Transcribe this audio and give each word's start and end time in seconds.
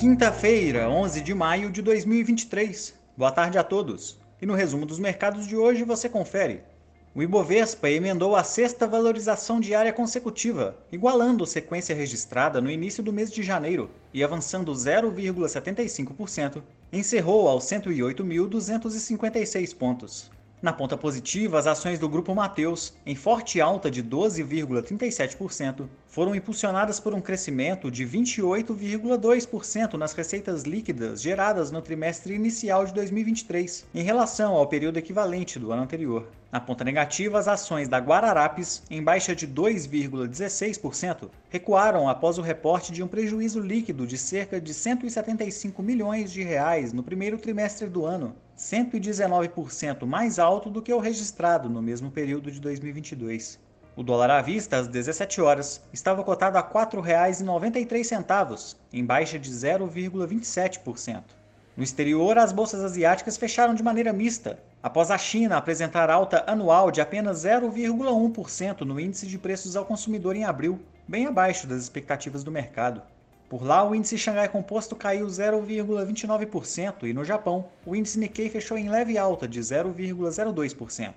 Quinta-feira, 0.00 0.88
11 0.88 1.20
de 1.20 1.34
maio 1.34 1.70
de 1.70 1.82
2023. 1.82 2.94
Boa 3.14 3.30
tarde 3.30 3.58
a 3.58 3.62
todos. 3.62 4.18
E 4.40 4.46
no 4.46 4.54
resumo 4.54 4.86
dos 4.86 4.98
mercados 4.98 5.46
de 5.46 5.54
hoje 5.54 5.84
você 5.84 6.08
confere. 6.08 6.62
O 7.14 7.22
Ibovespa 7.22 7.90
emendou 7.90 8.34
a 8.34 8.42
sexta 8.42 8.86
valorização 8.86 9.60
diária 9.60 9.92
consecutiva, 9.92 10.74
igualando 10.90 11.44
a 11.44 11.46
sequência 11.46 11.94
registrada 11.94 12.62
no 12.62 12.70
início 12.70 13.02
do 13.02 13.12
mês 13.12 13.30
de 13.30 13.42
janeiro 13.42 13.90
e 14.14 14.24
avançando 14.24 14.72
0,75%, 14.72 16.62
encerrou 16.90 17.46
aos 17.46 17.64
108.256 17.64 19.76
pontos. 19.76 20.30
Na 20.62 20.74
ponta 20.74 20.94
positiva, 20.94 21.58
as 21.58 21.66
ações 21.66 21.98
do 21.98 22.06
Grupo 22.06 22.34
Mateus, 22.34 22.92
em 23.06 23.14
forte 23.14 23.62
alta 23.62 23.90
de 23.90 24.04
12,37%, 24.04 25.88
foram 26.06 26.34
impulsionadas 26.34 27.00
por 27.00 27.14
um 27.14 27.20
crescimento 27.20 27.90
de 27.90 28.06
28,2% 28.06 29.94
nas 29.94 30.12
receitas 30.12 30.64
líquidas 30.64 31.22
geradas 31.22 31.70
no 31.70 31.80
trimestre 31.80 32.34
inicial 32.34 32.84
de 32.84 32.92
2023, 32.92 33.86
em 33.94 34.02
relação 34.02 34.52
ao 34.52 34.66
período 34.66 34.98
equivalente 34.98 35.58
do 35.58 35.72
ano 35.72 35.84
anterior. 35.84 36.26
Na 36.52 36.60
ponta 36.60 36.84
negativa, 36.84 37.38
as 37.38 37.48
ações 37.48 37.88
da 37.88 37.96
Guararapes, 37.96 38.82
em 38.90 39.02
baixa 39.02 39.34
de 39.34 39.48
2,16%, 39.48 41.30
recuaram 41.48 42.06
após 42.06 42.36
o 42.36 42.42
reporte 42.42 42.92
de 42.92 43.02
um 43.02 43.08
prejuízo 43.08 43.60
líquido 43.60 44.06
de 44.06 44.18
cerca 44.18 44.60
de 44.60 44.74
175 44.74 45.82
milhões 45.82 46.30
de 46.30 46.42
reais 46.42 46.92
no 46.92 47.02
primeiro 47.02 47.38
trimestre 47.38 47.88
do 47.88 48.04
ano, 48.04 48.36
119% 48.60 50.04
mais 50.04 50.38
alto 50.38 50.68
do 50.68 50.82
que 50.82 50.92
o 50.92 50.98
registrado 50.98 51.70
no 51.70 51.80
mesmo 51.80 52.10
período 52.10 52.50
de 52.50 52.60
2022. 52.60 53.58
O 53.96 54.02
dólar 54.02 54.30
à 54.30 54.42
vista, 54.42 54.76
às 54.76 54.86
17 54.86 55.40
horas, 55.40 55.80
estava 55.94 56.22
cotado 56.22 56.58
a 56.58 56.60
R$ 56.60 56.68
4,93, 56.68 58.76
em 58.92 59.02
baixa 59.02 59.38
de 59.38 59.50
0,27%. 59.50 61.22
No 61.74 61.82
exterior, 61.82 62.36
as 62.36 62.52
bolsas 62.52 62.84
asiáticas 62.84 63.38
fecharam 63.38 63.74
de 63.74 63.82
maneira 63.82 64.12
mista, 64.12 64.58
após 64.82 65.10
a 65.10 65.16
China 65.16 65.56
apresentar 65.56 66.10
alta 66.10 66.44
anual 66.46 66.90
de 66.90 67.00
apenas 67.00 67.44
0,1% 67.44 68.82
no 68.82 69.00
índice 69.00 69.26
de 69.26 69.38
preços 69.38 69.74
ao 69.74 69.86
consumidor 69.86 70.36
em 70.36 70.44
abril, 70.44 70.78
bem 71.08 71.26
abaixo 71.26 71.66
das 71.66 71.80
expectativas 71.82 72.44
do 72.44 72.52
mercado. 72.52 73.00
Por 73.50 73.64
lá, 73.64 73.82
o 73.82 73.96
índice 73.96 74.16
Xangai 74.16 74.48
Composto 74.48 74.94
caiu 74.94 75.26
0,29% 75.26 77.02
e 77.02 77.12
no 77.12 77.24
Japão, 77.24 77.64
o 77.84 77.96
índice 77.96 78.16
Nikkei 78.16 78.48
fechou 78.48 78.78
em 78.78 78.88
leve 78.88 79.18
alta 79.18 79.48
de 79.48 79.58
0,02%. 79.58 81.14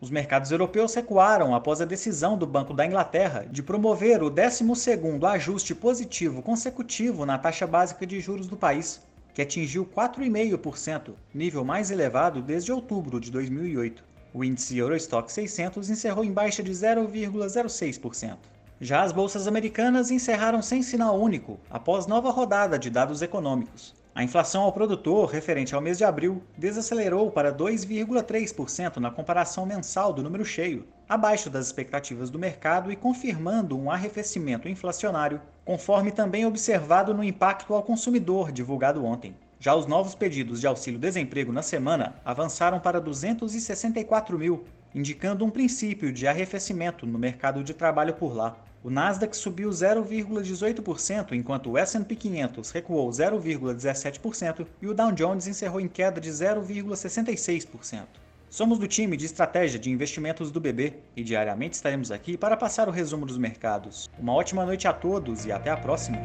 Os 0.00 0.08
mercados 0.08 0.50
europeus 0.50 0.94
recuaram 0.94 1.54
após 1.54 1.82
a 1.82 1.84
decisão 1.84 2.38
do 2.38 2.46
Banco 2.46 2.72
da 2.72 2.86
Inglaterra 2.86 3.46
de 3.50 3.62
promover 3.62 4.22
o 4.22 4.30
12º 4.30 5.30
ajuste 5.30 5.74
positivo 5.74 6.40
consecutivo 6.40 7.26
na 7.26 7.36
taxa 7.36 7.66
básica 7.66 8.06
de 8.06 8.18
juros 8.18 8.46
do 8.46 8.56
país, 8.56 9.02
que 9.34 9.42
atingiu 9.42 9.84
4,5%, 9.84 11.12
nível 11.34 11.66
mais 11.66 11.90
elevado 11.90 12.40
desde 12.40 12.72
outubro 12.72 13.20
de 13.20 13.30
2008. 13.30 14.02
O 14.32 14.42
índice 14.42 14.78
Eurostock 14.78 15.30
600 15.30 15.90
encerrou 15.90 16.24
em 16.24 16.32
baixa 16.32 16.62
de 16.62 16.72
0,06%. 16.72 18.53
Já 18.80 19.02
as 19.02 19.12
bolsas 19.12 19.46
americanas 19.46 20.10
encerraram 20.10 20.60
sem 20.60 20.82
sinal 20.82 21.18
único, 21.18 21.60
após 21.70 22.08
nova 22.08 22.30
rodada 22.30 22.76
de 22.76 22.90
dados 22.90 23.22
econômicos. 23.22 23.94
A 24.12 24.22
inflação 24.22 24.62
ao 24.62 24.72
produtor, 24.72 25.28
referente 25.28 25.74
ao 25.74 25.80
mês 25.80 25.98
de 25.98 26.04
abril, 26.04 26.42
desacelerou 26.56 27.30
para 27.30 27.52
2,3% 27.52 28.96
na 28.96 29.10
comparação 29.10 29.64
mensal 29.64 30.12
do 30.12 30.22
número 30.22 30.44
cheio, 30.44 30.86
abaixo 31.08 31.48
das 31.48 31.66
expectativas 31.66 32.30
do 32.30 32.38
mercado 32.38 32.90
e 32.90 32.96
confirmando 32.96 33.78
um 33.78 33.90
arrefecimento 33.90 34.68
inflacionário, 34.68 35.40
conforme 35.64 36.10
também 36.10 36.44
observado 36.44 37.14
no 37.14 37.24
impacto 37.24 37.74
ao 37.74 37.82
consumidor 37.82 38.50
divulgado 38.50 39.04
ontem. 39.04 39.36
Já 39.58 39.74
os 39.74 39.86
novos 39.86 40.14
pedidos 40.14 40.60
de 40.60 40.66
auxílio-desemprego 40.66 41.52
na 41.52 41.62
semana 41.62 42.14
avançaram 42.24 42.80
para 42.80 43.00
264 43.00 44.38
mil, 44.38 44.64
indicando 44.94 45.44
um 45.44 45.50
princípio 45.50 46.12
de 46.12 46.26
arrefecimento 46.26 47.06
no 47.06 47.18
mercado 47.18 47.64
de 47.64 47.74
trabalho 47.74 48.14
por 48.14 48.34
lá. 48.34 48.56
O 48.82 48.90
Nasdaq 48.90 49.34
subiu 49.34 49.70
0,18%, 49.70 51.32
enquanto 51.32 51.70
o 51.70 51.78
S&P 51.78 52.14
500 52.14 52.70
recuou 52.70 53.08
0,17% 53.08 54.66
e 54.82 54.86
o 54.86 54.92
Dow 54.92 55.10
Jones 55.10 55.46
encerrou 55.46 55.80
em 55.80 55.88
queda 55.88 56.20
de 56.20 56.30
0,66%. 56.30 58.04
Somos 58.50 58.78
do 58.78 58.86
time 58.86 59.16
de 59.16 59.26
estratégia 59.26 59.80
de 59.80 59.90
investimentos 59.90 60.52
do 60.52 60.60
BB 60.60 60.94
e 61.16 61.24
diariamente 61.24 61.74
estaremos 61.74 62.12
aqui 62.12 62.36
para 62.36 62.56
passar 62.56 62.86
o 62.86 62.92
resumo 62.92 63.26
dos 63.26 63.38
mercados. 63.38 64.08
Uma 64.16 64.34
ótima 64.34 64.64
noite 64.64 64.86
a 64.86 64.92
todos 64.92 65.44
e 65.44 65.50
até 65.50 65.70
a 65.70 65.76
próxima! 65.76 66.18